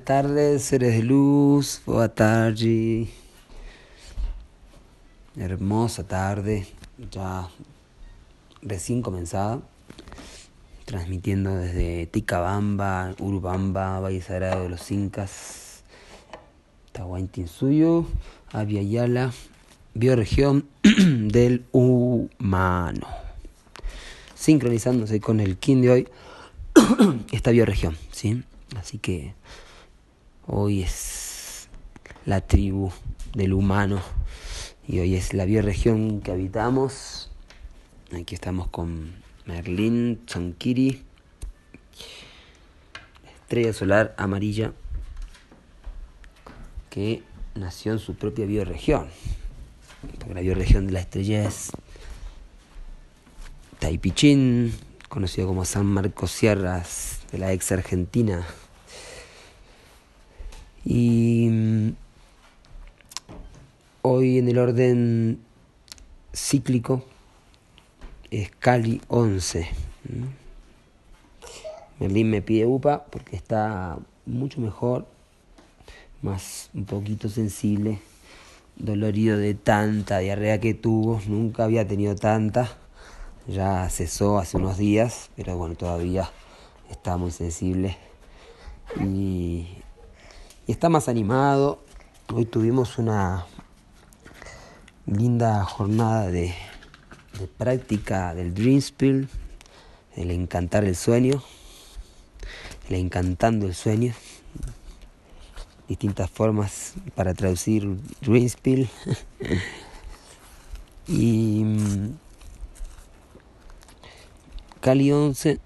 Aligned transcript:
Buenas 0.00 0.24
tardes, 0.24 0.62
seres 0.62 0.94
de 0.94 1.02
luz, 1.02 1.82
boa 1.84 2.08
tarde. 2.08 3.06
Hermosa 5.36 6.06
tarde, 6.06 6.66
ya 7.10 7.50
recién 8.62 9.02
comenzada, 9.02 9.60
transmitiendo 10.86 11.54
desde 11.54 12.06
Ticabamba, 12.06 13.14
Urubamba, 13.18 14.00
Valle 14.00 14.22
Sagrado 14.22 14.62
de 14.62 14.70
los 14.70 14.90
Incas, 14.90 15.82
Tahuantinsuyo, 16.92 18.06
Aviala, 18.52 19.32
bioregión 19.92 20.66
del 20.82 21.66
humano. 21.72 23.06
Sincronizándose 24.34 25.20
con 25.20 25.40
el 25.40 25.58
King 25.58 25.82
de 25.82 25.90
hoy, 25.90 26.08
esta 27.32 27.50
bioregión, 27.50 27.98
¿sí? 28.12 28.42
Así 28.76 28.98
que 28.98 29.34
hoy 30.46 30.82
es 30.82 31.68
la 32.26 32.40
tribu 32.40 32.90
del 33.34 33.52
humano 33.52 34.00
y 34.86 35.00
hoy 35.00 35.14
es 35.14 35.34
la 35.34 35.44
bioregión 35.44 36.20
que 36.20 36.32
habitamos. 36.32 37.30
Aquí 38.12 38.34
estamos 38.34 38.68
con 38.68 39.14
Merlín 39.46 40.22
Chankiri, 40.26 41.02
estrella 43.42 43.72
solar 43.72 44.14
amarilla 44.18 44.72
que 46.88 47.22
nació 47.54 47.92
en 47.92 47.98
su 47.98 48.14
propia 48.14 48.46
bioregión. 48.46 49.08
La 50.32 50.40
bioregión 50.40 50.86
de 50.86 50.92
la 50.92 51.00
estrella 51.00 51.46
es 51.46 51.70
Taipichín, 53.78 54.74
conocido 55.08 55.46
como 55.46 55.64
San 55.64 55.86
Marcos 55.86 56.30
Sierras 56.30 57.20
de 57.32 57.38
la 57.38 57.52
ex 57.52 57.70
Argentina. 57.72 58.46
Y 60.84 61.48
mm, 61.50 61.90
hoy 64.02 64.38
en 64.38 64.48
el 64.48 64.58
orden 64.58 65.38
cíclico 66.32 67.04
es 68.30 68.50
Cali 68.50 69.00
11. 69.08 69.68
Merlín 71.98 72.30
me 72.30 72.40
pide 72.40 72.66
UPA 72.66 73.04
porque 73.04 73.36
está 73.36 73.98
mucho 74.24 74.60
mejor, 74.60 75.06
más 76.22 76.70
un 76.72 76.86
poquito 76.86 77.28
sensible, 77.28 77.98
dolorido 78.76 79.36
de 79.36 79.54
tanta 79.54 80.18
diarrea 80.18 80.60
que 80.60 80.72
tuvo, 80.72 81.20
nunca 81.26 81.64
había 81.64 81.86
tenido 81.86 82.14
tanta, 82.14 82.70
ya 83.46 83.88
cesó 83.90 84.38
hace 84.38 84.56
unos 84.56 84.78
días, 84.78 85.30
pero 85.36 85.56
bueno, 85.56 85.74
todavía 85.74 86.30
está 86.90 87.16
muy 87.16 87.30
sensible 87.30 87.96
y, 89.00 89.66
está 90.70 90.88
más 90.88 91.08
animado. 91.08 91.82
Hoy 92.32 92.44
tuvimos 92.44 92.98
una 92.98 93.46
linda 95.06 95.64
jornada 95.64 96.28
de, 96.28 96.54
práctica 97.56 98.34
del 98.34 98.54
Dream 98.54 98.80
Spill, 98.80 99.28
el 100.14 100.30
encantar 100.30 100.84
el 100.84 100.94
sueño, 100.94 101.42
el 102.88 102.96
encantando 102.96 103.66
el 103.66 103.74
sueño, 103.74 104.14
distintas 105.88 106.30
formas 106.30 106.94
para 107.14 107.34
traducir 107.34 107.96
Dream 108.20 108.48
Spill. 108.48 108.88
y 111.08 111.64
mm, 111.64 112.12
Cali 114.80 115.10
11 115.10 115.58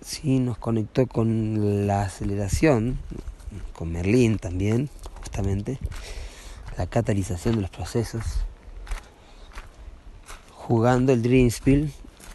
sí 0.00 0.40
nos 0.40 0.58
conectó 0.58 1.06
con 1.06 1.86
la 1.86 2.02
aceleración, 2.02 2.98
con 3.74 3.92
Merlín 3.92 4.38
también, 4.38 4.90
justamente, 5.20 5.78
la 6.76 6.86
catalización 6.86 7.56
de 7.56 7.62
los 7.62 7.70
procesos, 7.70 8.22
jugando 10.54 11.12
el 11.12 11.22
Dream 11.22 11.50
Spill 11.50 11.92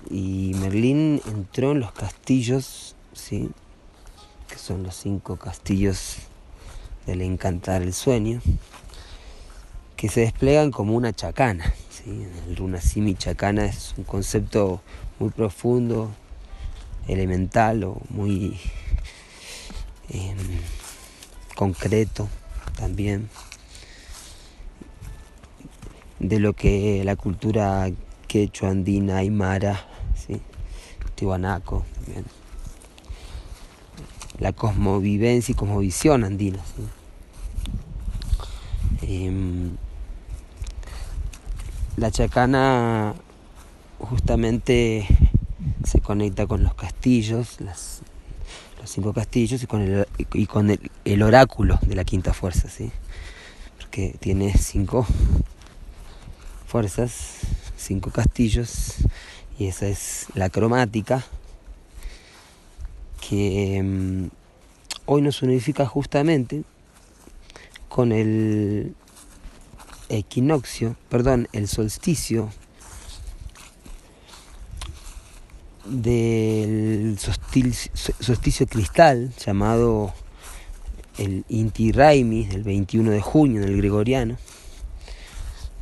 y 0.10 0.54
Merlín 0.56 1.22
entró 1.26 1.72
en 1.72 1.80
los 1.80 1.92
castillos, 1.92 2.96
¿sí? 3.14 3.50
que 4.48 4.58
son 4.58 4.84
los 4.84 4.96
cinco 4.96 5.38
castillos 5.38 6.18
del 7.06 7.22
encantar 7.22 7.82
el 7.82 7.94
sueño, 7.94 8.42
que 9.96 10.10
se 10.10 10.22
desplegan 10.22 10.72
como 10.72 10.96
una 10.96 11.14
chacana. 11.14 11.74
¿sí? 11.90 12.28
El 12.48 12.56
runasimi 12.56 13.16
chacana 13.16 13.66
es 13.66 13.96
un 13.98 14.04
concepto 14.04 14.82
muy 15.20 15.30
profundo, 15.30 16.12
elemental 17.08 17.84
o 17.84 18.02
muy 18.10 18.60
em, 20.10 20.38
concreto 21.58 22.30
también 22.78 23.30
de 26.20 26.40
lo 26.40 26.54
que 26.54 27.02
la 27.04 27.16
cultura 27.16 27.90
quechua, 28.28 28.70
andina, 28.70 29.18
aymara, 29.18 29.84
¿sí? 30.16 30.40
tihuanaco 31.16 31.84
también. 31.96 32.26
La 34.38 34.54
cosmovivencia 34.54 35.54
y 35.54 35.56
cosmovisión 35.56 36.24
andina. 36.24 36.60
Em, 39.02 39.78
la 41.96 42.12
chacana 42.12 43.16
justamente 43.98 45.08
se 45.84 46.02
conecta 46.02 46.46
con 46.46 46.62
los 46.62 46.76
castillos, 46.76 47.58
los 48.80 48.90
cinco 48.90 49.14
castillos 49.14 49.64
y 49.64 49.68
con 49.68 49.82
el, 49.82 50.08
y 50.34 50.46
con 50.46 50.70
el, 50.70 51.24
oráculo 51.24 51.80
de 51.82 51.96
la 51.96 52.04
quinta 52.04 52.34
fuerza, 52.34 52.70
¿sí? 52.70 52.92
porque 53.78 54.16
tiene 54.20 54.54
cinco 54.58 55.06
fuerzas, 56.68 57.40
cinco 57.78 58.12
castillos 58.12 58.96
y 59.58 59.68
esa 59.68 59.88
es 59.88 60.28
la 60.34 60.50
cromática 60.50 61.26
que 63.28 63.82
mm, 63.84 64.28
hoy 65.06 65.22
nos 65.22 65.42
unifica 65.42 65.86
justamente 65.86 66.64
con 67.90 68.12
el 68.12 68.96
equinoccio, 70.10 70.96
perdón, 71.10 71.48
el 71.54 71.68
solsticio 71.68 72.50
del 75.90 77.18
solsticio 77.20 78.68
cristal 78.68 79.32
llamado 79.44 80.14
el 81.18 81.46
Inti 81.50 81.92
Raimi 81.92 82.46
del 82.46 82.64
21 82.64 83.12
de 83.12 83.22
junio 83.22 83.62
en 83.62 83.70
el 83.70 83.78
gregoriano, 83.78 84.38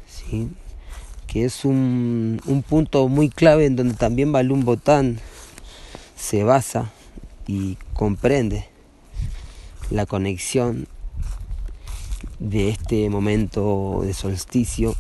¿sí? 0.08 0.50
que 1.28 1.46
es 1.46 1.66
un, 1.66 2.42
un, 2.46 2.64
punto 2.64 3.08
muy 3.10 3.30
clave 3.30 3.66
en 3.66 3.76
donde 3.76 3.96
también 3.96 4.32
Balún 4.32 4.64
Botán 4.64 5.20
se 6.16 6.44
basa 6.44 6.92
y 7.48 7.78
comprende 7.94 8.70
la 9.90 10.06
conexión 10.06 10.88
de 12.40 12.70
este 12.70 13.10
momento 13.10 14.02
de 14.04 14.14
solsticio 14.14 14.96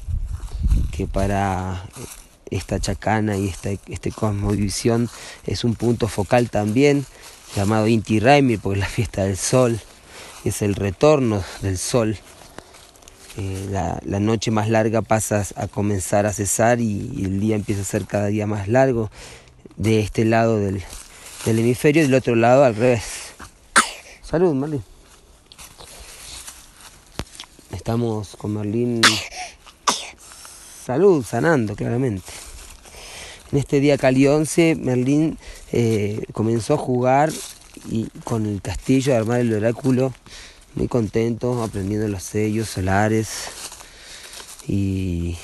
que 0.91 1.07
para 1.07 1.85
esta 2.51 2.79
chacana 2.79 3.37
y 3.37 3.47
esta 3.47 3.71
este 3.71 4.11
cosmovisión 4.11 5.09
es 5.45 5.63
un 5.63 5.75
punto 5.75 6.07
focal 6.07 6.49
también, 6.49 7.05
llamado 7.55 7.87
Inti 7.87 8.19
Raimi, 8.19 8.57
porque 8.57 8.79
la 8.79 8.87
fiesta 8.87 9.23
del 9.23 9.37
sol 9.37 9.79
es 10.43 10.61
el 10.61 10.75
retorno 10.75 11.43
del 11.61 11.77
sol. 11.77 12.17
Eh, 13.37 13.67
la, 13.69 14.19
noche 14.19 14.49
más 14.49 14.69
larga 14.69 15.01
pasa 15.01 15.45
a 15.57 15.67
comenzar 15.67 16.25
a 16.25 16.31
cesar 16.31 16.79
y, 16.79 17.23
el 17.25 17.39
día 17.39 17.55
empieza 17.55 17.81
a 17.81 17.85
ser 17.85 18.05
cada 18.05 18.27
día 18.27 18.47
más 18.47 18.69
largo 18.69 19.11
de 19.75 19.99
este 19.99 20.23
lado 20.23 20.57
del, 20.57 20.81
del 21.45 21.59
hemisferio 21.59 22.01
y 22.01 22.05
del 22.05 22.15
otro 22.15 22.35
lado 22.35 22.63
al 22.63 22.75
revés. 22.75 23.03
Salud, 24.21 24.53
Marlene. 24.53 24.83
Estamos 27.71 28.37
con 28.37 28.53
Marlene 28.53 29.01
salud, 30.85 31.25
sanando 31.25 31.75
claramente. 31.75 32.31
En 33.51 33.57
este 33.57 33.79
día 33.79 33.97
Cali 33.97 34.27
11, 34.27 34.75
Merlín 34.75 35.37
eh, 35.71 36.21
comenzó 36.31 36.75
a 36.75 36.77
jugar 36.77 37.31
y 37.89 38.07
con 38.23 38.45
el 38.45 38.61
castillo, 38.61 39.13
a 39.13 39.17
armar 39.17 39.39
el 39.39 39.53
oráculo, 39.53 40.13
muy 40.75 40.87
contento, 40.87 41.63
aprendiendo 41.63 42.07
los 42.07 42.21
sellos 42.23 42.69
solares 42.69 43.29
y, 44.67 45.37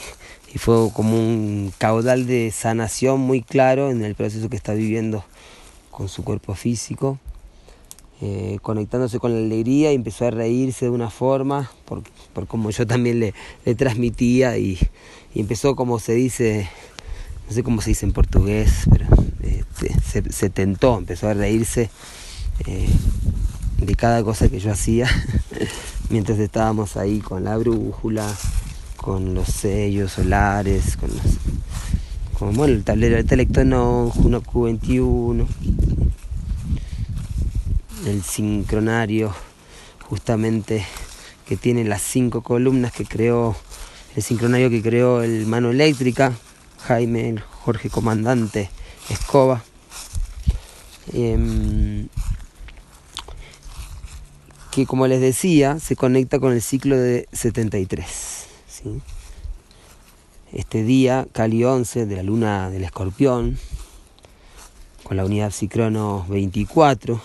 fue 0.58 0.92
como 0.94 1.18
un 1.18 1.72
caudal 1.78 2.28
de 2.28 2.52
sanación 2.52 3.22
muy 3.22 3.42
claro 3.42 3.90
en 3.90 4.04
el 4.04 4.16
proceso 4.16 4.50
que 4.50 4.58
está 4.58 4.74
viviendo 4.74 5.24
con 5.90 6.10
su 6.10 6.24
cuerpo 6.24 6.56
físico. 6.56 7.20
Eh, 8.24 8.60
conectándose 8.62 9.18
con 9.18 9.34
la 9.34 9.40
alegría 9.40 9.92
y 9.92 9.96
empezó 9.96 10.28
a 10.28 10.30
reírse 10.30 10.86
de 10.86 10.92
una 10.92 11.10
forma, 11.10 11.72
por, 11.86 12.04
por 12.34 12.46
como 12.46 12.70
yo 12.70 12.86
también 12.86 13.20
le, 13.20 13.34
le 13.66 13.74
transmitía 13.74 14.60
y, 14.60 14.78
y 15.34 15.42
empezó 15.42 15.76
como 15.76 16.00
se 16.00 16.14
dice, 16.14 16.70
no 17.48 17.54
sé 17.54 17.64
cómo 17.64 17.82
se 17.82 17.92
dice 17.92 18.06
en 18.06 18.14
portugués, 18.14 18.86
pero 18.90 19.06
este, 19.42 20.32
se, 20.32 20.50
tentó, 20.50 20.98
empezó 20.98 21.28
a 21.28 21.34
reírse 21.34 21.90
eh, 22.66 22.90
de 23.78 23.96
cada 23.96 24.24
cosa 24.24 24.50
que 24.50 24.60
yo 24.60 24.72
hacía 24.72 25.10
mientras 26.10 26.38
estábamos 26.40 26.98
ahí 26.98 27.20
con 27.20 27.44
la 27.44 27.58
brújula, 27.58 28.28
con 28.98 29.34
los 29.34 29.48
sellos 29.48 30.14
solares, 30.14 30.98
con 30.98 31.10
los 31.10 31.22
con 32.38 32.56
bueno, 32.56 32.74
el 32.74 32.84
tablero 32.84 33.18
de 33.18 33.24
Telectonon, 33.24 34.10
Juno 34.10 34.42
Q21, 34.42 35.46
el 38.08 38.24
sincronario 38.24 39.32
justamente 40.10 40.84
que 41.46 41.56
tiene 41.56 41.84
las 41.84 42.02
cinco 42.02 42.42
columnas 42.42 42.92
que 42.94 43.06
creó 43.06 43.56
el 44.16 44.24
sincronario 44.24 44.70
que 44.70 44.82
creó 44.82 45.24
el 45.24 45.46
Mano 45.46 45.72
Eléctrica, 45.72 46.34
Jaime, 46.80 47.36
Jorge 47.64 47.90
Comandante 47.90 48.70
Escoba. 49.10 49.64
Em, 51.14 52.08
que 54.72 54.86
como 54.86 55.08
les 55.08 55.20
decía, 55.20 55.80
se 55.80 55.96
conecta 55.96 56.40
con 56.40 56.54
el 56.54 56.62
ciclo 56.62 56.98
de 56.98 57.28
73. 57.34 58.48
Este 60.54 60.84
día, 60.84 61.28
Cali 61.32 61.64
11, 61.64 62.06
de 62.06 62.16
la 62.16 62.24
luna 62.24 62.70
del 62.70 62.84
escorpión, 62.84 63.58
con 65.04 65.18
la 65.18 65.26
unidad 65.26 65.52
Cicrono 65.52 66.26
24. 66.30 67.22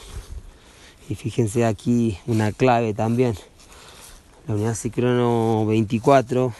Y 1.09 1.15
fíjense 1.15 1.65
aquí 1.65 2.19
una 2.27 2.53
clave 2.53 2.94
también. 2.94 3.35
La 4.47 4.55
unidad 4.55 4.75
Cicrono 4.75 5.67
24, 5.67 6.53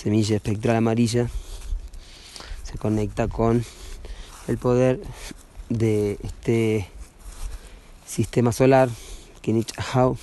semilla 0.00 0.36
espectral 0.36 0.76
amarilla, 0.76 1.28
se 2.64 2.78
conecta 2.78 3.28
con 3.28 3.62
el 4.48 4.56
poder 4.56 4.98
de 5.68 6.18
este 6.22 6.88
sistema 8.06 8.50
solar, 8.50 8.88
Kinich 9.42 9.78
Ahau, 9.78 10.16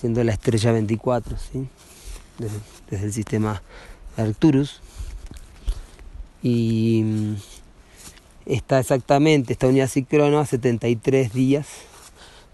siendo 0.00 0.24
la 0.24 0.32
estrella 0.32 0.72
24, 0.72 1.36
¿sí? 1.38 1.68
desde, 2.38 3.06
el 3.06 3.12
sistema 3.12 3.62
Arcturus. 4.16 4.80
Y 6.42 7.02
mm, 7.04 7.34
está 8.46 8.80
exactamente, 8.80 9.52
esta 9.52 9.68
unidad 9.68 9.88
cicrono 9.88 10.40
a 10.40 10.46
73 10.46 11.32
días 11.32 11.68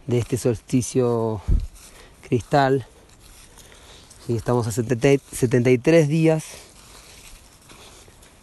de 0.06 0.18
este 0.18 0.36
solsticio 0.36 1.40
cristal. 2.28 2.86
Y 4.28 4.36
estamos 4.36 4.66
a 4.66 4.72
73 4.72 6.08
días 6.08 6.44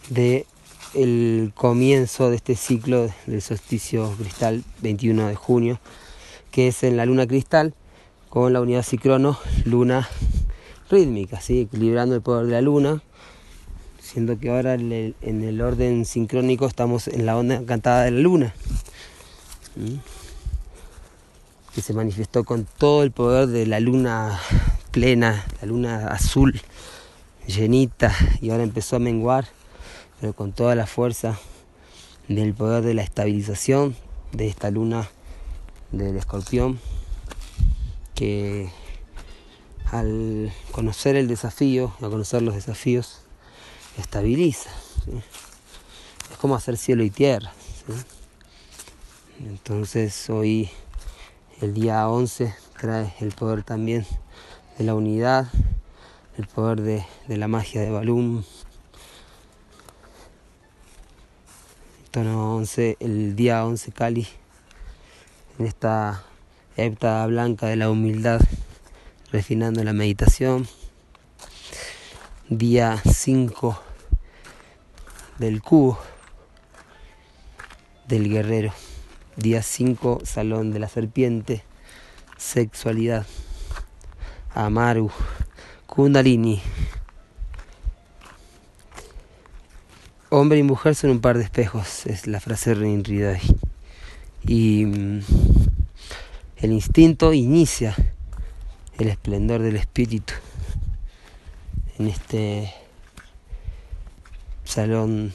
de 0.10 0.46
el 0.94 1.52
comienzo 1.56 2.30
de 2.30 2.38
este 2.38 2.56
ciclo 2.56 3.10
del 3.26 3.42
solsticio 3.42 4.12
cristal 4.18 4.64
21 4.82 5.28
de 5.28 5.36
junio, 5.36 5.80
que 6.52 6.70
es 6.70 6.84
en 6.84 6.98
la 6.98 7.06
luna 7.06 7.28
cristal 7.28 7.74
con 8.30 8.54
la 8.54 8.62
unidad 8.62 8.84
cicrono 8.84 9.38
luna 9.66 10.10
rítmica, 10.90 11.42
¿sí? 11.42 11.62
equilibrando 11.62 12.16
el 12.16 12.22
poder 12.22 12.48
de 12.48 12.52
la 12.54 12.62
luna, 12.62 13.02
siendo 14.02 14.40
que 14.40 14.50
ahora 14.50 14.74
en 14.74 15.14
el, 15.22 15.62
orden 15.62 16.06
sincrónico 16.06 16.66
estamos 16.66 17.08
en 17.08 17.26
la 17.26 17.38
onda 17.38 17.56
encantada 17.56 18.04
de 18.04 18.12
la 18.12 18.20
luna, 18.20 18.54
que 21.76 21.82
se 21.82 21.94
manifestó 21.94 22.44
con 22.44 22.66
todo 22.78 23.04
el 23.04 23.12
poder 23.12 23.48
de 23.48 23.68
la 23.68 23.80
luna 23.80 24.40
plena, 24.98 25.46
la 25.62 25.68
luna 25.68 26.08
azul, 26.08 26.60
llenita, 27.46 28.12
y 28.42 28.50
ahora 28.50 28.64
empezó 28.64 28.96
a 28.96 29.00
menguar 29.00 29.48
pero 30.20 30.34
con 30.34 30.54
toda 30.54 30.74
la 30.74 30.88
fuerza 30.88 31.38
del 32.28 32.56
poder 32.56 32.84
de 32.84 32.96
la 32.96 33.04
estabilización 33.04 33.96
de 34.32 34.48
esta 34.48 34.72
luna 34.72 35.08
del 35.92 36.18
escorpión 36.18 36.80
que 38.16 38.72
al 39.92 40.52
conocer 40.72 41.16
el 41.16 41.28
desafío, 41.28 41.94
a 42.02 42.10
conocer 42.10 42.42
los 42.42 42.56
desafíos, 42.56 43.22
estabiliza. 44.00 44.72
Es 46.32 46.38
como 46.38 46.56
hacer 46.56 46.76
cielo 46.76 47.04
y 47.04 47.12
tierra. 47.12 47.54
Entonces 49.42 50.28
hoy, 50.32 50.72
el 51.62 51.76
día 51.76 52.10
11, 52.10 52.52
trae 52.80 53.14
el 53.20 53.32
poder 53.34 53.62
también 53.62 54.04
de 54.78 54.84
la 54.84 54.94
unidad, 54.94 55.48
el 56.38 56.48
poder 56.48 56.82
de, 56.82 57.06
de 57.28 57.38
la 57.38 57.48
magia 57.48 57.82
de 57.82 57.90
Balum, 57.90 58.44
tono 62.12 62.56
11, 62.56 62.98
el 63.00 63.36
día 63.36 63.66
11 63.66 63.92
Cali, 63.92 64.28
en 65.58 65.66
esta 65.66 66.24
hepta 66.76 67.26
blanca 67.26 67.68
de 67.68 67.76
la 67.76 67.90
humildad, 67.90 68.40
refinando 69.32 69.84
la 69.84 69.94
meditación. 69.94 70.68
Día 72.50 73.02
5 73.04 73.82
del 75.40 75.62
cubo 75.62 76.00
del 78.08 78.30
guerrero. 78.30 78.74
Día 79.36 79.62
5, 79.62 80.22
salón 80.24 80.72
de 80.72 80.80
la 80.80 80.88
serpiente, 80.88 81.64
sexualidad. 82.38 83.26
Amaru, 84.54 85.12
Kundalini, 85.86 86.62
Hombre 90.30 90.58
y 90.60 90.64
mujer 90.64 90.94
son 90.94 91.12
un 91.12 91.22
par 91.22 91.38
de 91.38 91.46
espejos, 91.46 92.06
es 92.06 92.28
la 92.28 92.42
frase 92.42 92.76
de. 92.76 93.40
Y 94.46 94.86
mm, 94.86 95.20
el 96.58 96.72
instinto 96.74 97.32
inicia 97.32 97.96
el 99.00 99.08
esplendor 99.08 99.62
del 99.62 99.78
espíritu 99.78 100.34
en 101.98 102.08
este 102.08 102.74
salón 104.66 105.32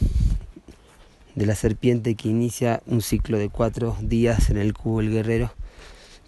de 1.37 1.47
la 1.47 1.54
serpiente 1.54 2.14
que 2.14 2.28
inicia 2.28 2.83
un 2.85 3.00
ciclo 3.00 3.38
de 3.38 3.49
cuatro 3.49 3.97
días 4.02 4.50
en 4.50 4.59
el 4.59 4.75
cubo 4.75 5.00
el 5.00 5.11
guerrero, 5.11 5.54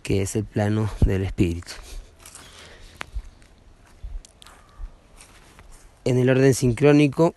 que 0.03 0.23
es 0.23 0.37
el 0.37 0.45
plano 0.45 0.89
del 1.05 1.25
espíritu. 1.25 1.73
En 6.05 6.19
el 6.19 6.29
orden 6.29 6.55
sincrónico, 6.55 7.35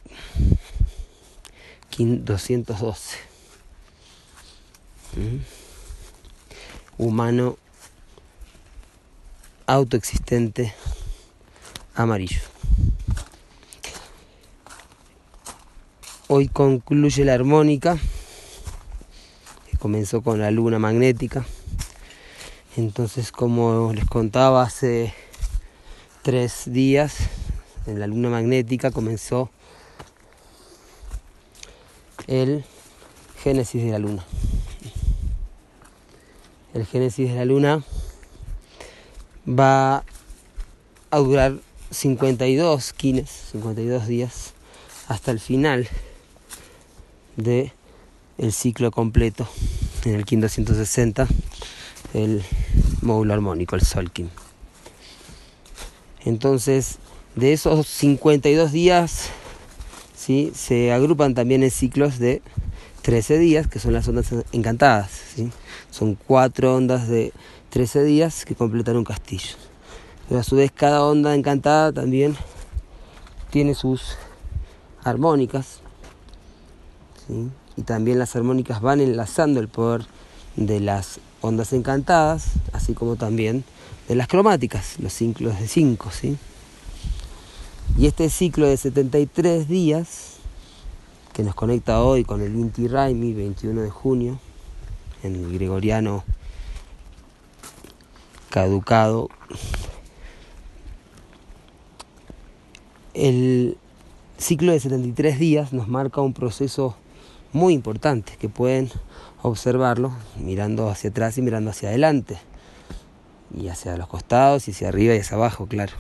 212. 1.98 3.18
¿Mm? 5.16 5.38
Humano 6.98 7.58
autoexistente 9.66 10.74
amarillo. 11.96 12.42
Hoy 16.28 16.48
concluye 16.48 17.26
la 17.26 17.34
armónica, 17.34 17.98
comenzó 19.80 20.22
con 20.22 20.40
la 20.40 20.52
luna 20.52 20.78
magnética. 20.78 21.46
Entonces, 22.76 23.32
como 23.32 23.92
les 23.94 24.06
contaba 24.06 24.62
hace 24.62 25.14
tres 26.22 26.64
días, 26.68 27.16
en 27.88 28.00
la 28.00 28.08
luna 28.08 28.30
magnética 28.30 28.92
comenzó 28.92 29.50
el 32.28 32.66
génesis 33.42 33.84
de 33.84 33.92
la 33.92 34.00
luna. 34.00 34.26
El 36.74 36.86
génesis 36.86 37.30
de 37.30 37.36
la 37.36 37.46
luna 37.46 37.84
va 39.48 40.04
a 41.10 41.18
durar 41.18 41.58
52 41.92 42.94
quines, 42.94 43.30
52 43.52 44.08
días, 44.08 44.54
hasta 45.08 45.32
el 45.32 45.40
final 45.40 45.88
de 47.38 47.72
el 48.38 48.52
ciclo 48.52 48.92
completo 48.92 49.48
en 50.04 50.16
el 50.16 50.26
Kin 50.26 50.42
260, 50.42 51.28
el 52.14 52.44
módulo 53.02 53.34
armónico, 53.34 53.76
el 53.76 53.82
Solkin. 53.82 54.30
Entonces, 56.26 57.00
de 57.38 57.54
esos 57.54 57.88
52 57.88 58.72
días 58.72 59.30
se 60.54 60.92
agrupan 60.92 61.36
también 61.36 61.64
en 61.64 61.72
ciclos 61.72 62.20
de 62.20 62.42
13 63.04 63.38
días, 63.38 63.68
que 63.68 63.80
son 63.80 63.94
las 63.94 64.08
ondas 64.08 64.34
encantadas. 64.52 65.12
Son 65.90 66.16
cuatro 66.16 66.76
ondas 66.76 67.08
de 67.08 67.32
13 67.70 68.04
días 68.04 68.44
que 68.44 68.56
completan 68.56 68.98
un 68.98 69.06
castillo. 69.06 69.56
Pero 70.28 70.42
a 70.42 70.44
su 70.44 70.58
vez 70.58 70.72
cada 70.74 71.06
onda 71.06 71.34
encantada 71.34 71.94
también 71.94 72.36
tiene 73.52 73.74
sus 73.76 74.18
armónicas. 75.04 75.80
Y 77.78 77.84
también 77.84 78.20
las 78.20 78.36
armónicas 78.36 78.82
van 78.82 79.00
enlazando 79.00 79.62
el 79.62 79.70
poder 79.70 80.08
de 80.56 80.82
las 80.82 81.20
ondas 81.40 81.72
encantadas, 81.72 82.48
así 82.74 82.94
como 82.94 83.16
también 83.16 83.64
de 84.10 84.16
las 84.16 84.28
cromáticas, 84.28 85.00
los 85.00 85.14
ciclos 85.14 85.58
de 85.60 85.68
5. 85.68 86.12
¿sí? 86.12 86.38
Y 87.96 88.08
este 88.08 88.30
ciclo 88.30 88.68
de 88.68 88.78
73 88.78 89.68
días 89.68 90.38
que 91.34 91.44
nos 91.44 91.54
conecta 91.56 92.02
hoy 92.02 92.24
con 92.24 92.42
el 92.42 92.56
Inti 92.56 92.88
Raimi, 92.88 93.34
21 93.34 93.82
de 93.82 93.90
junio, 93.92 94.40
en 95.24 95.36
el 95.36 95.54
gregoriano 95.54 96.24
caducado. 98.50 99.30
El 103.14 103.78
ciclo 104.38 104.72
de 104.72 104.80
73 104.80 105.40
días 105.40 105.74
nos 105.74 105.88
marca 105.88 106.22
un 106.22 106.34
proceso 106.34 106.96
muy 107.54 107.74
importante 107.74 108.34
que 108.40 108.50
pueden 108.50 108.90
observarlo 109.42 110.12
mirando 110.40 110.90
hacia 110.90 111.12
atrás 111.12 111.38
y 111.38 111.42
mirando 111.42 111.72
hacia 111.72 111.90
adelante 111.90 112.38
y 113.56 113.70
hacia 113.70 113.98
los 113.98 114.08
costados 114.08 114.68
y 114.68 114.72
hacia 114.72 114.90
arriba 114.90 115.16
y 115.16 115.20
hacia 115.20 115.38
abajo, 115.38 115.68
claro, 115.68 115.94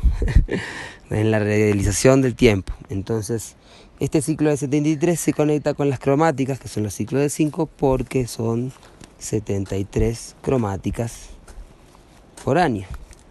en 1.09 1.31
la 1.31 1.39
realización 1.39 2.21
del 2.21 2.35
tiempo. 2.35 2.73
Entonces, 2.89 3.55
este 3.99 4.21
ciclo 4.21 4.49
de 4.49 4.57
73 4.57 5.19
se 5.19 5.33
conecta 5.33 5.73
con 5.73 5.89
las 5.89 5.99
cromáticas, 5.99 6.59
que 6.59 6.67
son 6.67 6.83
los 6.83 6.93
ciclos 6.93 7.21
de 7.21 7.29
5, 7.29 7.65
porque 7.77 8.27
son 8.27 8.71
73 9.19 10.35
cromáticas 10.41 11.29
por 12.43 12.57
año. 12.57 12.85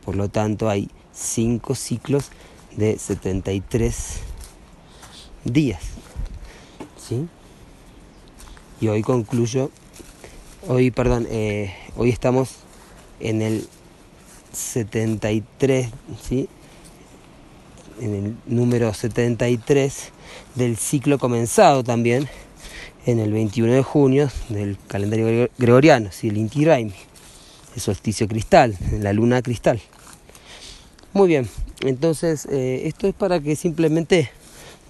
Por 0.05 0.17
lo 0.17 0.29
tanto, 0.29 0.69
hay 0.69 0.91
5 1.13 1.75
ciclos 1.75 2.31
de 2.77 2.99
73 2.99 4.21
días. 5.45 5.83
¿Sí? 6.97 7.29
Y 8.81 8.89
hoy 8.89 9.03
concluyo, 9.03 9.71
hoy, 10.69 10.91
perdón, 10.91 11.27
eh, 11.31 11.75
hoy 11.97 12.11
estamos 12.11 12.57
en 13.21 13.41
el 13.41 13.69
73, 14.57 15.89
¿sí? 16.27 16.49
en 18.01 18.15
el 18.15 18.37
número 18.47 18.93
73 18.93 20.13
del 20.55 20.77
ciclo 20.77 21.19
comenzado 21.19 21.85
también 21.85 22.29
en 23.07 23.21
el 23.21 23.33
21 23.33 23.73
de 23.73 23.83
junio 23.83 24.31
del 24.49 24.77
calendario 24.89 25.49
gregoriano, 25.59 26.11
¿sí? 26.11 26.29
el 26.29 26.39
Inti 26.39 26.65
Raimi, 26.65 26.95
el 27.75 27.81
solsticio 27.81 28.27
cristal, 28.27 28.77
la 29.01 29.13
luna 29.13 29.43
cristal. 29.43 29.81
Muy 31.13 31.29
bien, 31.29 31.49
entonces 31.81 32.47
eh, 32.51 32.83
esto 32.85 33.07
es 33.07 33.15
para 33.15 33.41
que 33.41 33.57
simplemente 33.57 34.31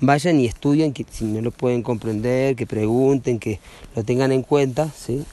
vayan 0.01 0.41
y 0.41 0.47
estudien, 0.47 0.93
que 0.93 1.05
si 1.11 1.25
no 1.25 1.41
lo 1.41 1.51
pueden 1.51 1.83
comprender, 1.83 2.57
que 2.57 2.67
pregunten, 2.67 3.39
que 3.39 3.61
lo 3.95 4.05
tengan 4.05 4.33
en 4.33 4.43
cuenta, 4.43 4.91
¿sí? 4.97 5.25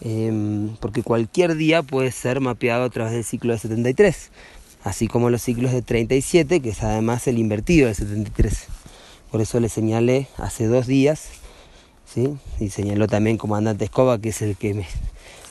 Em, 0.00 0.76
porque 0.76 1.02
cualquier 1.02 1.56
día 1.56 1.82
puede 1.82 2.12
ser 2.12 2.40
mapeado 2.40 2.84
a 2.84 2.90
través 2.90 3.12
del 3.12 3.24
ciclo 3.24 3.52
de 3.52 3.58
73, 3.58 4.30
así 4.84 5.08
como 5.08 5.28
los 5.28 5.42
ciclos 5.42 5.72
de 5.72 5.82
37, 5.82 6.60
que 6.60 6.70
es 6.70 6.82
además 6.82 7.26
el 7.26 7.38
invertido 7.38 7.86
del 7.86 7.96
73. 7.96 8.66
Por 9.30 9.40
eso 9.40 9.58
le 9.60 9.68
señalé 9.68 10.28
hace 10.36 10.66
dos 10.66 10.86
días, 10.86 11.28
¿sí? 12.06 12.36
y 12.60 12.70
señaló 12.70 13.08
también 13.08 13.38
comandante 13.38 13.84
Escoba, 13.84 14.20
que 14.20 14.28
es 14.28 14.40
el 14.40 14.56
que 14.56 14.74
me, 14.74 14.86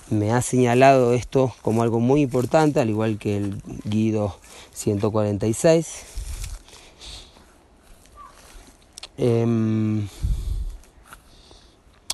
me 0.10 0.32
ha 0.32 0.42
señalado 0.42 1.14
esto 1.14 1.54
como 1.62 1.84
algo 1.84 2.00
muy 2.00 2.22
importante, 2.22 2.80
al 2.80 2.90
igual 2.90 3.18
que 3.18 3.38
el 3.38 3.62
Guido 3.84 4.40
146. 4.74 5.88
Em, 9.18 10.08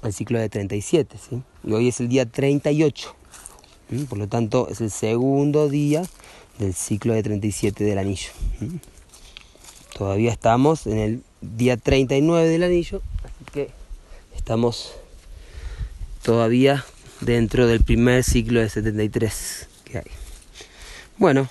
el 0.01 0.13
ciclo 0.13 0.39
de 0.39 0.49
37, 0.49 1.17
¿sí? 1.17 1.43
Y 1.63 1.71
hoy 1.71 1.87
es 1.87 1.99
el 1.99 2.09
día 2.09 2.25
38. 2.25 3.15
Por 4.09 4.17
lo 4.17 4.27
tanto, 4.27 4.67
es 4.69 4.81
el 4.81 4.91
segundo 4.91 5.69
día 5.69 6.03
del 6.59 6.73
ciclo 6.73 7.13
de 7.13 7.23
37 7.23 7.83
del 7.83 7.97
anillo. 7.97 8.29
Todavía 9.97 10.31
estamos 10.31 10.87
en 10.87 10.97
el 10.97 11.23
día 11.41 11.77
39 11.77 12.47
del 12.47 12.63
anillo, 12.63 13.01
así 13.23 13.51
que 13.53 13.69
estamos 14.35 14.93
todavía 16.23 16.83
dentro 17.21 17.67
del 17.67 17.83
primer 17.83 18.23
ciclo 18.23 18.59
de 18.59 18.69
73 18.69 19.67
que 19.85 19.97
hay. 19.99 20.11
Bueno, 21.17 21.47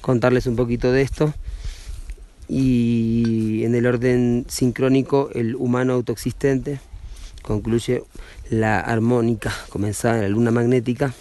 contarles 0.00 0.46
un 0.46 0.56
poquito 0.56 0.90
de 0.92 1.02
esto. 1.02 1.32
Y 2.48 3.62
en 3.64 3.74
el 3.74 3.86
orden 3.86 4.44
sincrónico, 4.48 5.30
el 5.32 5.54
humano 5.54 5.94
autoexistente 5.94 6.80
concluye 7.42 8.04
la 8.50 8.80
armónica 8.80 9.52
comenzada 9.68 10.16
en 10.16 10.22
la 10.22 10.28
luna 10.28 10.50
magnética 10.50 11.12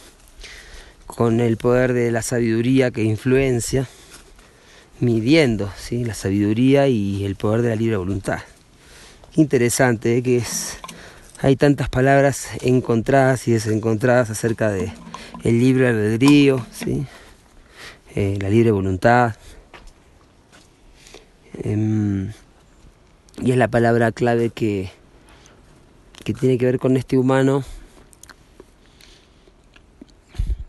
con 1.05 1.39
el 1.39 1.57
poder 1.57 1.93
de 1.93 2.11
la 2.11 2.21
sabiduría 2.21 2.91
que 2.91 3.03
influencia, 3.03 3.87
midiendo 4.99 5.71
¿sí? 5.77 6.05
la 6.05 6.13
sabiduría 6.13 6.87
y 6.87 7.25
el 7.25 7.35
poder 7.35 7.61
de 7.63 7.69
la 7.69 7.75
libre 7.75 7.97
voluntad. 7.97 8.39
Interesante 9.35 10.17
¿eh? 10.17 10.23
que 10.23 10.41
hay 11.41 11.55
tantas 11.55 11.89
palabras 11.89 12.47
encontradas 12.61 13.47
y 13.47 13.51
desencontradas 13.51 14.29
acerca 14.29 14.69
de 14.69 14.93
el 15.43 15.59
libre 15.59 15.87
albedrío, 15.87 16.65
¿sí? 16.71 17.05
Eh, 18.15 18.37
la 18.41 18.49
libre 18.49 18.71
voluntad. 18.71 19.35
Em, 21.63 22.31
y 23.41 23.51
es 23.51 23.57
la 23.57 23.69
palabra 23.69 24.11
clave 24.11 24.49
que, 24.49 24.91
que 26.23 26.33
tiene 26.33 26.57
que 26.57 26.65
ver 26.65 26.79
con 26.79 26.97
este 26.97 27.17
humano, 27.17 27.63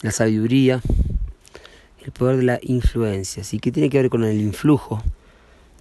la 0.01 0.11
sabiduría, 0.11 0.81
el 2.05 2.13
poder 2.13 2.39
de 2.39 2.43
la 2.43 2.59
influencia, 2.63 3.45
¿sí? 3.45 3.59
que 3.59 3.71
tiene 3.71 3.91
que 3.91 3.99
ver 3.99 4.11
con 4.11 4.25
el 4.25 4.41
influjo, 4.41 5.03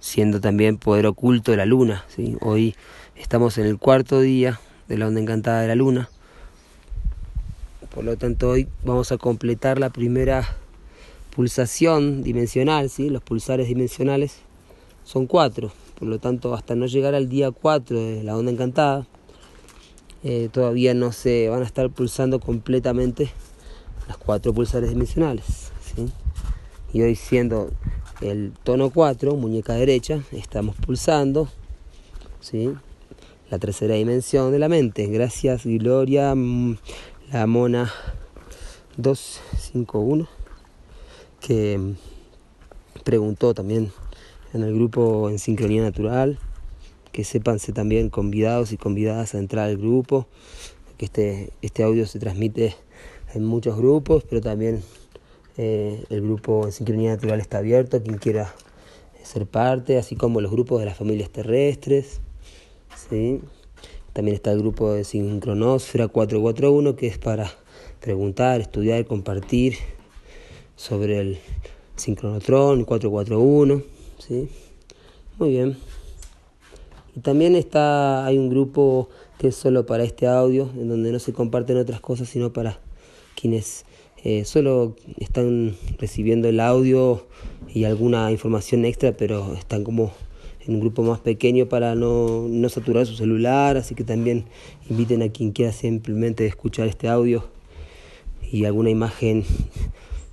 siendo 0.00 0.40
también 0.40 0.76
poder 0.76 1.06
oculto 1.06 1.50
de 1.50 1.56
la 1.56 1.66
luna. 1.66 2.04
¿sí? 2.08 2.36
Hoy 2.40 2.74
estamos 3.16 3.58
en 3.58 3.66
el 3.66 3.78
cuarto 3.78 4.20
día 4.20 4.60
de 4.88 4.98
la 4.98 5.08
onda 5.08 5.20
encantada 5.20 5.62
de 5.62 5.68
la 5.68 5.74
luna, 5.74 6.08
por 7.94 8.04
lo 8.04 8.16
tanto 8.16 8.48
hoy 8.50 8.68
vamos 8.84 9.12
a 9.12 9.18
completar 9.18 9.78
la 9.78 9.90
primera 9.90 10.56
pulsación 11.34 12.22
dimensional, 12.22 12.88
¿sí? 12.90 13.10
los 13.10 13.22
pulsares 13.22 13.68
dimensionales 13.68 14.38
son 15.04 15.26
cuatro, 15.26 15.72
por 15.98 16.08
lo 16.08 16.18
tanto 16.18 16.54
hasta 16.54 16.74
no 16.74 16.86
llegar 16.86 17.14
al 17.14 17.28
día 17.28 17.50
4 17.50 17.98
de 17.98 18.22
la 18.22 18.36
onda 18.36 18.52
encantada, 18.52 19.06
eh, 20.24 20.48
todavía 20.52 20.94
no 20.94 21.10
se 21.12 21.48
van 21.48 21.62
a 21.62 21.66
estar 21.66 21.90
pulsando 21.90 22.38
completamente 22.38 23.30
las 24.06 24.16
cuatro 24.16 24.52
pulsares 24.52 24.90
dimensionales. 24.90 25.72
Y 26.92 27.02
hoy 27.02 27.16
siendo 27.16 27.70
el 28.20 28.52
tono 28.62 28.90
4, 28.90 29.34
muñeca 29.34 29.74
derecha, 29.74 30.22
estamos 30.30 30.76
pulsando 30.76 31.48
¿sí? 32.40 32.72
la 33.50 33.58
tercera 33.58 33.94
dimensión 33.94 34.52
de 34.52 34.58
la 34.58 34.68
mente. 34.68 35.06
Gracias 35.06 35.64
Gloria, 35.64 36.34
mm, 36.34 36.76
la 37.32 37.46
mona 37.46 37.90
251, 38.96 40.28
que 41.40 41.78
mm, 41.78 43.02
preguntó 43.02 43.54
también 43.54 43.90
en 44.52 44.62
el 44.62 44.72
grupo 44.74 45.30
en 45.30 45.38
sincronía 45.38 45.82
natural 45.82 46.38
que 47.12 47.24
sépanse 47.24 47.72
también 47.72 48.08
convidados 48.08 48.72
y 48.72 48.76
convidadas 48.76 49.34
a 49.34 49.38
entrar 49.38 49.68
al 49.68 49.76
grupo, 49.76 50.26
que 50.96 51.04
este, 51.04 51.52
este 51.62 51.82
audio 51.82 52.06
se 52.06 52.18
transmite 52.18 52.74
en 53.34 53.44
muchos 53.44 53.76
grupos, 53.76 54.24
pero 54.28 54.40
también 54.40 54.82
eh, 55.58 56.04
el 56.08 56.22
grupo 56.22 56.64
en 56.64 56.72
Sincronía 56.72 57.10
Natural 57.10 57.38
está 57.40 57.58
abierto 57.58 57.98
a 57.98 58.00
quien 58.00 58.18
quiera 58.18 58.54
ser 59.22 59.46
parte, 59.46 59.98
así 59.98 60.16
como 60.16 60.40
los 60.40 60.50
grupos 60.50 60.80
de 60.80 60.86
las 60.86 60.96
familias 60.96 61.30
terrestres. 61.30 62.20
¿sí? 63.10 63.40
También 64.12 64.34
está 64.34 64.52
el 64.52 64.58
grupo 64.58 64.92
de 64.92 65.04
Sincronosfera 65.04 66.08
441, 66.08 66.96
que 66.96 67.06
es 67.06 67.18
para 67.18 67.50
preguntar, 68.00 68.60
estudiar, 68.60 69.04
compartir 69.06 69.76
sobre 70.76 71.20
el 71.20 71.38
sincronotron 71.96 72.84
441. 72.84 73.82
¿sí? 74.18 74.48
Muy 75.38 75.50
bien. 75.50 75.76
Y 77.14 77.20
también 77.20 77.54
está, 77.54 78.24
hay 78.24 78.38
un 78.38 78.48
grupo 78.48 79.08
que 79.38 79.48
es 79.48 79.56
solo 79.56 79.86
para 79.86 80.04
este 80.04 80.26
audio, 80.26 80.70
en 80.76 80.88
donde 80.88 81.12
no 81.12 81.18
se 81.18 81.32
comparten 81.32 81.76
otras 81.76 82.00
cosas, 82.00 82.28
sino 82.28 82.52
para 82.52 82.78
quienes 83.34 83.84
eh, 84.24 84.44
solo 84.44 84.96
están 85.18 85.76
recibiendo 85.98 86.48
el 86.48 86.60
audio 86.60 87.26
y 87.68 87.84
alguna 87.84 88.30
información 88.30 88.84
extra, 88.84 89.12
pero 89.12 89.54
están 89.54 89.84
como 89.84 90.12
en 90.66 90.74
un 90.74 90.80
grupo 90.80 91.02
más 91.02 91.20
pequeño 91.20 91.68
para 91.68 91.94
no, 91.94 92.46
no 92.48 92.68
saturar 92.68 93.06
su 93.06 93.14
celular, 93.14 93.76
así 93.76 93.94
que 93.94 94.04
también 94.04 94.44
inviten 94.88 95.22
a 95.22 95.28
quien 95.28 95.50
quiera 95.50 95.72
simplemente 95.72 96.46
escuchar 96.46 96.86
este 96.86 97.08
audio 97.08 97.44
y 98.52 98.64
alguna 98.64 98.90
imagen 98.90 99.44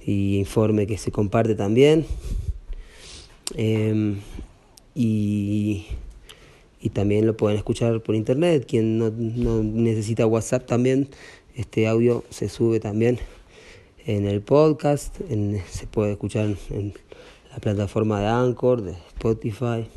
y 0.06 0.38
informe 0.38 0.86
que 0.86 0.98
se 0.98 1.12
comparte 1.12 1.56
también. 1.56 2.06
Em, 3.56 4.20
y 4.94 5.86
y 6.82 6.90
también 6.90 7.26
lo 7.26 7.36
pueden 7.36 7.58
escuchar 7.58 8.02
por 8.02 8.16
internet. 8.16 8.66
Quien 8.68 8.98
no, 8.98 9.12
necesita 9.64 10.26
WhatsApp 10.26 10.66
también, 10.66 11.10
este 11.56 11.88
audio 11.88 12.24
se 12.30 12.50
sube 12.50 12.80
también 12.80 13.20
en 14.06 14.26
el 14.26 14.42
podcast, 14.42 15.18
se 15.70 15.88
puede 15.88 16.14
escuchar 16.14 16.56
en 16.70 16.94
la 17.52 17.58
plataforma 17.60 18.20
de 18.22 18.28
Anchor, 18.28 18.82
de 18.82 18.92
Spotify. 18.92 19.88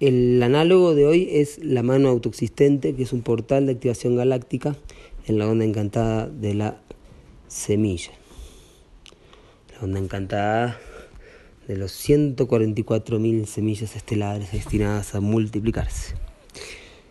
El 0.00 0.42
análogo 0.42 0.94
de 0.94 1.06
hoy 1.06 1.28
es 1.30 1.62
la 1.62 1.82
mano 1.82 2.08
autoexistente, 2.08 2.94
que 2.94 3.04
es 3.04 3.12
un 3.12 3.22
portal 3.22 3.66
de 3.66 3.72
activación 3.72 4.16
galáctica 4.16 4.76
en 5.26 5.38
la 5.38 5.48
onda 5.48 5.64
encantada 5.64 6.26
de 6.26 6.54
la 6.54 6.80
semilla. 7.46 8.10
La 9.74 9.84
onda 9.84 10.00
encantada 10.00 10.80
de 11.68 11.76
los 11.76 11.92
144.000 11.92 13.46
semillas 13.46 13.96
estelares 13.96 14.52
destinadas 14.52 15.14
a 15.14 15.20
multiplicarse. 15.20 16.14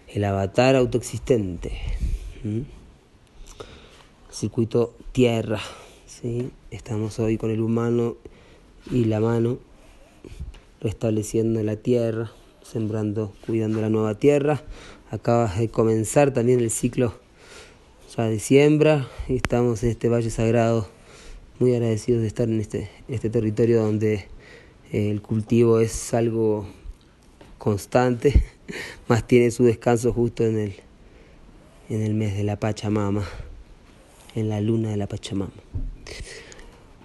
El 0.08 0.24
avatar 0.26 0.76
autoexistente. 0.76 1.72
Circuito 4.32 4.96
tierra. 5.12 5.60
¿sí? 6.06 6.52
Estamos 6.70 7.20
hoy 7.20 7.38
con 7.38 7.52
el 7.52 7.62
humano 7.62 8.18
y 8.90 9.06
la 9.06 9.20
mano 9.20 9.60
restableciendo 10.82 11.64
la 11.64 11.76
tierra 11.76 12.32
sembrando, 12.64 13.34
cuidando 13.46 13.82
la 13.82 13.90
nueva 13.90 14.16
tierra. 14.16 14.64
Acaba 15.10 15.54
de 15.54 15.70
comenzar 15.70 16.34
también 16.34 16.60
el 16.60 16.72
ciclo 16.72 17.14
ya 18.16 18.26
de 18.26 18.40
siembra 18.40 19.08
y 19.28 19.36
estamos 19.36 19.84
en 19.84 19.90
este 19.90 20.10
valle 20.10 20.30
sagrado 20.30 20.88
muy 21.60 21.74
agradecidos 21.74 22.22
de 22.22 22.28
estar 22.28 22.50
en 22.50 22.60
este, 22.60 22.90
este 23.08 23.30
territorio 23.30 23.82
donde 23.82 24.26
el 24.92 25.22
cultivo 25.22 25.80
es 25.80 26.14
algo 26.14 26.68
constante, 27.58 28.44
más 29.08 29.26
tiene 29.26 29.52
su 29.52 29.64
descanso 29.64 30.14
justo 30.14 30.46
en 30.46 30.60
el, 30.60 30.76
en 31.90 32.02
el 32.02 32.14
mes 32.14 32.36
de 32.36 32.44
la 32.44 32.60
Pachamama, 32.60 33.28
en 34.36 34.50
la 34.50 34.62
luna 34.62 34.90
de 34.90 34.98
la 34.98 35.08
Pachamama. 35.08 35.54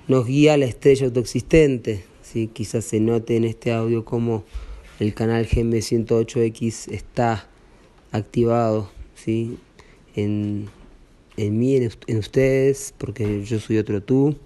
Nos 0.08 0.26
guía 0.26 0.56
la 0.56 0.66
estrella 0.66 1.06
autoexistente, 1.06 2.04
¿sí? 2.22 2.48
quizás 2.52 2.84
se 2.84 3.00
note 3.00 3.36
en 3.36 3.44
este 3.44 3.72
audio 3.72 4.04
como 4.04 4.44
el 4.98 5.14
canal 5.14 5.46
GM108X 5.46 6.92
está 6.92 7.48
activado 8.12 8.90
¿sí? 9.14 9.58
en, 10.14 10.68
en 11.36 11.58
mí, 11.58 11.76
en, 11.76 12.18
ustedes, 12.18 12.94
porque 12.96 13.44
yo 13.44 13.60
soy 13.60 13.78
otro 13.78 14.02
tú. 14.02 14.36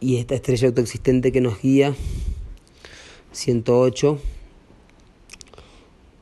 Y 0.00 0.16
esta 0.16 0.34
estrella 0.34 0.68
autoexistente 0.68 1.32
que 1.32 1.40
nos 1.40 1.60
guía, 1.60 1.94
108, 3.32 4.18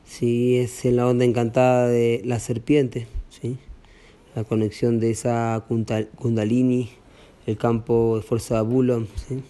¿sí? 0.05 0.57
es 0.57 0.85
en 0.85 0.95
la 0.95 1.07
onda 1.07 1.25
encantada 1.25 1.87
de 1.87 2.21
la 2.25 2.39
serpiente, 2.39 3.07
¿sí? 3.29 3.57
la 4.35 4.43
conexión 4.43 4.99
de 4.99 5.11
esa 5.11 5.65
kundalini, 6.17 6.89
el 7.45 7.57
campo 7.57 8.17
de 8.17 8.23
fuerza 8.23 8.61
de. 8.61 9.07
¿sí? 9.27 9.43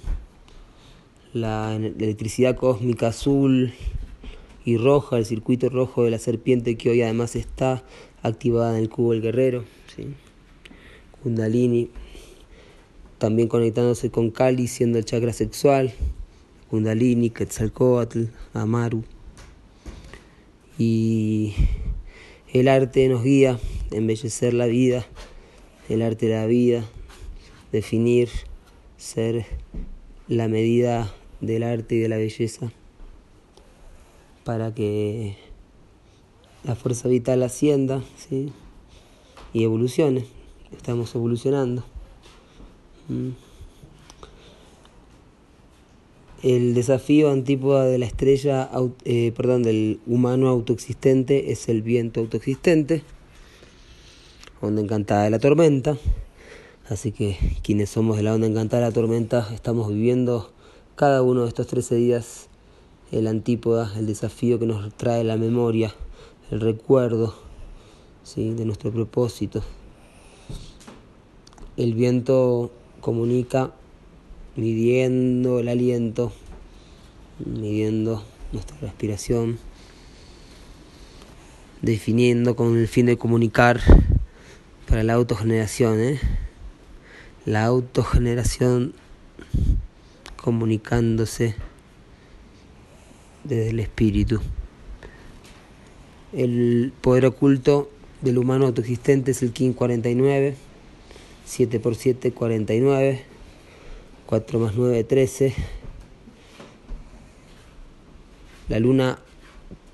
la 1.36 1.76
electricidad 1.76 2.56
cósmica 2.56 3.08
azul 3.08 3.74
y 4.64 4.78
roja, 4.78 5.18
el 5.18 5.26
circuito 5.26 5.68
rojo 5.68 6.06
de 6.06 6.12
la 6.12 6.18
serpiente 6.18 6.78
que 6.78 6.90
hoy 6.90 7.02
además 7.02 7.36
está 7.36 7.84
activada 8.24 8.78
en 8.78 8.84
el 8.84 8.90
cubo 8.90 9.12
del 9.12 9.22
guerrero, 9.22 9.66
¿sí? 9.94 10.08
Kundalini, 11.22 11.90
también 13.26 13.48
conectándose 13.48 14.12
con 14.12 14.30
Kali, 14.30 14.68
siendo 14.68 15.00
el 15.00 15.06
chakra 15.06 15.34
sexual, 15.34 15.92
Kundalini, 16.70 17.32
Quetzalcoatl, 17.32 18.26
Amaru. 18.54 19.04
Y 20.78 21.56
el 22.54 22.68
arte 22.68 23.10
nos 23.10 23.24
guía, 23.24 23.60
embellecer 23.90 24.54
la 24.54 24.68
vida, 24.68 25.08
el 25.90 26.04
arte 26.04 26.28
de 26.28 26.36
la 26.36 26.46
vida, 26.46 26.86
definir, 27.72 28.30
ser 28.96 29.48
la 30.28 30.48
medida 30.48 31.12
del 31.42 31.64
arte 31.64 31.96
y 31.96 32.00
de 32.02 32.10
la 32.10 32.18
belleza 32.18 32.72
para 34.44 34.72
que 34.76 35.36
la 36.64 36.76
fuerza 36.76 37.10
vital 37.10 37.42
ascienda 37.42 38.04
¿sí? 38.18 38.52
y 39.52 39.64
evolucione. 39.64 40.28
Estamos 40.72 41.16
evolucionando. 41.16 41.95
Mm. 43.08 43.30
El 46.44 46.74
desafío 46.76 47.32
antípoda 47.32 47.86
de 47.86 47.98
la 47.98 48.06
estrella, 48.06 48.70
eh, 49.04 49.32
perdón, 49.36 49.64
del 49.64 50.00
humano 50.06 50.48
autoexistente 50.48 51.52
es 51.52 51.70
el 51.70 51.82
viento 51.82 52.20
autoexistente, 52.20 53.02
onda 54.62 54.82
encantada 54.82 55.24
de 55.24 55.32
la 55.32 55.40
tormenta. 55.40 55.98
Así 56.88 57.12
que 57.12 57.38
quienes 57.64 57.90
somos 57.90 58.18
de 58.18 58.24
la 58.24 58.36
onda 58.36 58.46
encantada 58.46 58.84
de 58.84 58.90
la 58.90 58.94
tormenta 58.94 59.50
estamos 59.56 59.90
viviendo 59.90 60.52
cada 60.96 61.24
uno 61.24 61.42
de 61.42 61.48
estos 61.48 61.66
13 61.66 61.96
días 61.96 62.48
el 63.12 63.28
antípoda, 63.28 63.92
el 63.98 64.06
desafío 64.06 64.60
que 64.60 64.66
nos 64.66 64.94
trae 64.96 65.24
la 65.24 65.38
memoria, 65.38 65.94
el 66.52 66.60
recuerdo 66.60 67.34
¿sí? 68.24 68.54
de 68.54 68.66
nuestro 68.66 68.92
propósito. 68.92 69.64
El 71.78 71.94
viento 71.94 72.72
comunica 73.06 73.72
midiendo 74.56 75.60
el 75.60 75.68
aliento, 75.68 76.34
midiendo 77.38 78.26
nuestra 78.52 78.78
respiración, 78.80 79.60
definiendo 81.84 82.56
con 82.56 82.76
el 82.76 82.88
fin 82.88 83.06
de 83.06 83.16
comunicar 83.16 83.80
para 84.90 85.04
la 85.04 85.14
autogeneración, 85.14 86.00
¿eh? 86.00 86.20
la 87.46 87.66
autogeneración 87.66 88.96
comunicándose 90.36 91.54
desde 93.44 93.70
el 93.70 93.82
espíritu. 93.82 94.42
El 96.34 96.92
poder 97.02 97.28
oculto 97.28 97.88
del 98.22 98.40
humano 98.40 98.66
autoexistente 98.66 99.30
es 99.30 99.44
el 99.44 99.52
King 99.52 99.74
49, 99.74 100.56
7 101.46 101.80
por 101.80 101.96
7 101.96 102.32
49, 102.32 103.22
4 104.26 104.60
más 104.60 104.76
9 104.76 105.04
13. 105.04 105.54
La 108.70 108.80
luna 108.80 109.20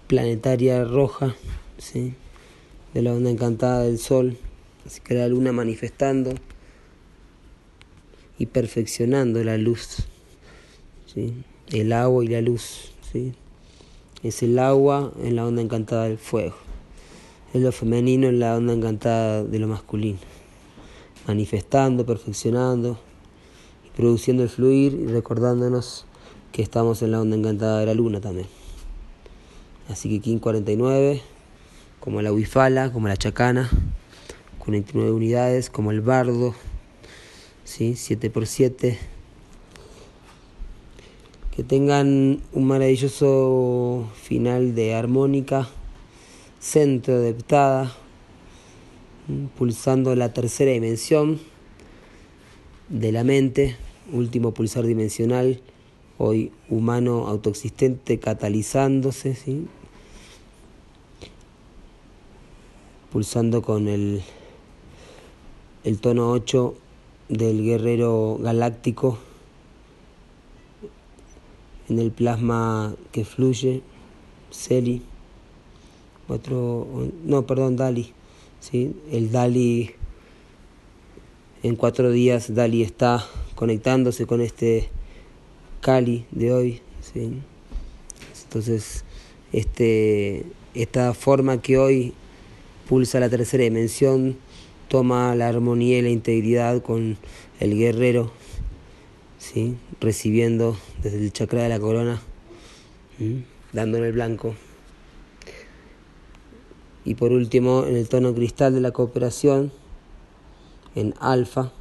planetaria 0.08 0.84
roja, 0.84 1.36
¿sí? 1.78 2.14
de 2.94 3.02
la 3.02 3.14
onda 3.14 3.30
encantada 3.30 3.84
del 3.84 4.00
sol, 4.00 4.38
así 4.86 5.02
que 5.02 5.14
la 5.14 5.28
luna 5.28 5.52
manifestando 5.52 6.34
y 8.38 8.48
perfeccionando 8.48 9.44
la 9.44 9.58
luz 9.58 10.08
el 11.72 11.94
agua 11.94 12.24
y 12.24 12.28
la 12.28 12.42
luz. 12.42 12.92
¿sí? 13.12 13.34
Es 14.24 14.44
el 14.44 14.60
agua 14.60 15.12
en 15.24 15.36
la 15.36 15.46
onda 15.46 15.62
encantada 15.62 16.06
del 16.06 16.18
fuego. 16.18 16.56
Es 17.54 17.62
lo 17.62 17.72
femenino 17.72 18.28
en 18.28 18.40
la 18.40 18.56
onda 18.56 18.74
encantada 18.74 19.44
de 19.44 19.60
lo 19.60 19.68
masculino. 19.68 20.20
Manifestando, 21.28 22.06
perfeccionando 22.06 23.00
y 23.86 23.90
produciendo 23.96 24.44
el 24.44 24.50
fluir 24.50 24.94
y 24.94 25.08
recordándonos 25.08 26.06
que 26.52 26.62
estamos 26.62 27.02
en 27.02 27.12
la 27.12 27.22
onda 27.22 27.36
encantada 27.38 27.80
de 27.80 27.86
la 27.86 27.94
luna 27.94 28.22
también. 28.22 28.48
Así 29.90 30.10
que 30.10 30.20
King 30.20 30.40
49, 30.40 31.22
como 32.00 32.22
la 32.22 32.32
Wifala, 32.32 32.92
como 32.92 33.08
la 33.08 33.18
Chacana, 33.18 33.70
49 34.60 35.12
unidades, 35.12 35.70
como 35.70 35.92
el 35.92 36.02
Bardo, 36.02 36.54
¿sí? 37.64 37.94
7x7 37.94 38.98
que 41.52 41.64
tengan 41.64 42.42
un 42.54 42.66
maravilloso 42.66 44.10
final 44.16 44.74
de 44.74 44.96
armónica, 44.96 45.68
centro 46.60 47.20
de 47.20 47.34
pulsando 49.58 50.16
la 50.16 50.34
tercera 50.34 50.72
dimensión 50.72 51.40
de 52.90 53.12
la 53.12 53.24
mente, 53.24 53.76
último 54.12 54.54
pulsar 54.54 54.86
dimensional, 54.86 55.62
hoy 56.18 56.52
humano 56.70 57.28
autoexistente 57.28 58.20
catalizándose, 58.20 59.36
¿sí? 59.36 59.68
pulsando 63.12 63.62
con 63.62 63.88
el, 63.88 64.22
el 65.84 66.00
tono 66.00 66.32
8 66.32 66.76
del 67.30 67.64
guerrero 67.64 68.38
galáctico 68.42 69.18
en 71.90 72.00
el 72.00 72.12
plasma 72.12 72.96
que 73.12 73.26
fluye, 73.26 73.82
Celi, 74.50 75.02
otro, 76.28 76.88
no, 77.26 77.46
perdón, 77.46 77.76
Dali, 77.76 78.14
¿sí? 78.62 78.96
el 79.12 79.32
Dali, 79.32 79.92
en 81.64 81.76
cuatro 81.76 82.12
días 82.12 82.56
Dali 82.56 82.82
está 82.82 83.28
conectándose 83.56 84.26
con 84.26 84.40
este 84.40 84.88
Cali 85.82 86.26
de 86.32 86.54
hoy, 86.54 86.82
¿sí? 87.02 87.34
entonces 88.46 89.04
este, 89.52 90.46
esta 90.74 91.14
forma 91.14 91.62
que 91.62 91.78
hoy 91.78 92.14
pulsa 92.88 93.20
la 93.20 93.30
tercera 93.30 93.66
dimensión 93.66 94.38
toma 94.88 95.36
la 95.36 95.50
armonía 95.50 96.00
y 96.00 96.02
la 96.02 96.10
integridad 96.10 96.82
con 96.82 97.18
el 97.60 97.78
guerrero 97.78 98.32
¿sí? 99.38 99.76
recibiendo 100.00 100.78
desde 101.04 101.18
el 101.18 101.34
chakra 101.34 101.64
de 101.64 101.70
la 101.70 101.80
corona 101.80 102.22
dando 103.74 103.98
en 103.98 104.04
el 104.06 104.14
blanco. 104.14 104.56
Y 107.04 107.16
por 107.16 107.32
último, 107.32 107.86
en 107.86 107.96
el 107.96 108.08
tono 108.08 108.34
cristal 108.34 108.74
de 108.74 108.82
la 108.82 108.92
cooperación, 108.92 109.72
en 110.94 111.14
alfa, 111.20 111.72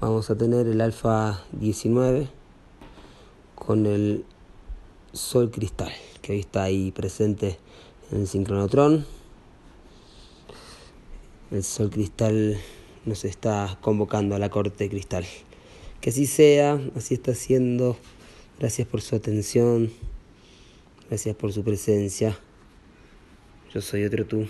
vamos 0.00 0.30
a 0.30 0.36
tener 0.36 0.66
el 0.66 0.80
alfa 0.80 1.44
19 1.52 2.28
con 3.54 3.86
el 3.86 4.24
sol 5.12 5.50
cristal, 5.50 5.92
que 6.22 6.32
hoy 6.32 6.40
está 6.40 6.62
ahí 6.62 6.92
presente 6.92 7.58
en 8.10 8.20
el 8.20 8.26
sincronotrón. 8.26 9.04
El 11.50 11.62
sol 11.62 11.90
cristal 11.90 12.58
nos 13.04 13.24
está 13.24 13.78
convocando 13.80 14.34
a 14.34 14.38
la 14.38 14.50
corte 14.50 14.88
cristal. 14.88 15.24
Que 16.00 16.10
así 16.10 16.26
sea, 16.26 16.80
así 16.96 17.14
está 17.14 17.34
siendo. 17.34 17.96
Gracias 18.58 18.88
por 18.88 19.02
su 19.02 19.14
atención. 19.14 19.90
Gracias 21.08 21.36
por 21.36 21.52
su 21.52 21.62
presencia. 21.62 22.38
Yo 23.72 23.80
soy 23.80 24.04
otro 24.04 24.24
tú. 24.24 24.46